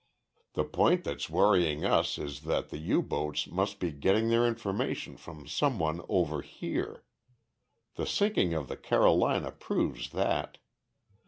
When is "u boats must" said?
2.79-3.79